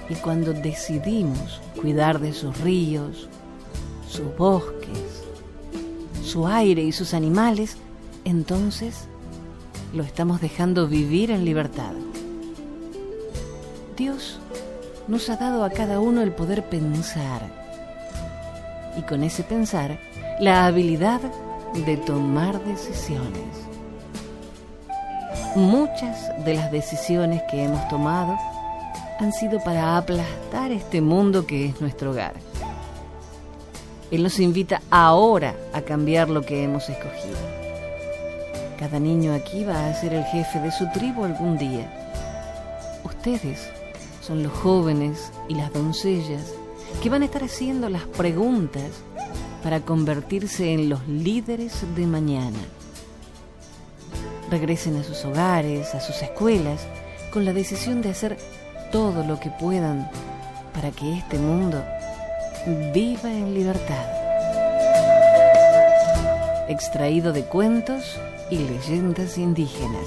Y 0.08 0.14
cuando 0.16 0.52
decidimos 0.52 1.60
cuidar 1.80 2.20
de 2.20 2.32
sus 2.32 2.58
ríos, 2.60 3.28
sus 4.08 4.36
bosques, 4.36 5.24
su 6.22 6.46
aire 6.46 6.82
y 6.82 6.92
sus 6.92 7.14
animales, 7.14 7.76
entonces 8.24 9.06
lo 9.92 10.02
estamos 10.02 10.40
dejando 10.40 10.88
vivir 10.88 11.30
en 11.30 11.44
libertad. 11.44 11.92
Dios 13.96 14.38
nos 15.06 15.28
ha 15.28 15.36
dado 15.36 15.64
a 15.64 15.70
cada 15.70 16.00
uno 16.00 16.22
el 16.22 16.32
poder 16.32 16.64
pensar 16.64 17.42
y 18.98 19.02
con 19.02 19.22
ese 19.22 19.42
pensar 19.42 19.98
la 20.40 20.66
habilidad 20.66 21.20
de 21.86 21.96
tomar 21.96 22.62
decisiones. 22.64 23.66
Muchas 25.54 26.32
de 26.44 26.54
las 26.54 26.72
decisiones 26.72 27.42
que 27.50 27.64
hemos 27.64 27.86
tomado 27.88 28.36
han 29.18 29.33
sido 29.33 29.62
para 29.62 29.96
aplastar 29.96 30.72
este 30.72 31.00
mundo 31.00 31.46
que 31.46 31.66
es 31.66 31.81
nuestro 31.81 32.11
hogar. 32.11 32.35
Él 34.11 34.22
nos 34.22 34.38
invita 34.38 34.83
ahora 34.90 35.55
a 35.72 35.81
cambiar 35.83 36.29
lo 36.29 36.42
que 36.42 36.62
hemos 36.62 36.88
escogido. 36.88 37.37
Cada 38.79 38.98
niño 38.98 39.33
aquí 39.33 39.64
va 39.64 39.88
a 39.88 39.94
ser 39.94 40.14
el 40.14 40.24
jefe 40.24 40.61
de 40.61 40.70
su 40.70 40.90
tribu 40.92 41.24
algún 41.24 41.57
día. 41.59 41.90
Ustedes 43.05 43.68
son 44.20 44.42
los 44.42 44.53
jóvenes 44.53 45.33
y 45.48 45.55
las 45.55 45.72
doncellas 45.72 46.53
que 47.03 47.11
van 47.11 47.22
a 47.22 47.24
estar 47.27 47.42
haciendo 47.42 47.88
las 47.88 48.03
preguntas 48.03 48.90
para 49.62 49.81
convertirse 49.81 50.72
en 50.72 50.88
los 50.88 51.07
líderes 51.09 51.83
de 51.96 52.07
mañana. 52.07 52.59
Regresen 54.50 54.96
a 54.96 55.05
sus 55.05 55.24
hogares, 55.24 55.94
a 55.94 56.00
sus 56.00 56.20
escuelas, 56.22 56.87
con 57.33 57.44
la 57.44 57.53
decisión 57.53 58.03
de 58.03 58.11
hacer 58.11 58.37
todo 58.94 59.24
lo 59.24 59.40
que 59.40 59.50
puedan 59.50 60.09
para 60.72 60.92
que 60.92 61.18
este 61.18 61.37
mundo 61.37 61.85
viva 62.94 63.28
en 63.28 63.52
libertad. 63.52 64.07
Extraído 66.68 67.33
de 67.33 67.42
cuentos 67.42 68.20
y 68.50 68.59
leyendas 68.59 69.37
indígenas. 69.37 70.07